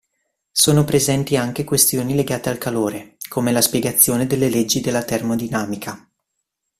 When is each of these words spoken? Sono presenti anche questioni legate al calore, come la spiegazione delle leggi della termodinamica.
Sono 0.51 0.83
presenti 0.83 1.37
anche 1.37 1.63
questioni 1.63 2.15
legate 2.15 2.49
al 2.49 2.57
calore, 2.57 3.17
come 3.29 3.51
la 3.51 3.61
spiegazione 3.61 4.25
delle 4.25 4.49
leggi 4.49 4.81
della 4.81 5.03
termodinamica. 5.03 6.09